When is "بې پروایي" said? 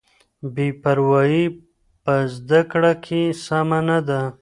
0.53-1.43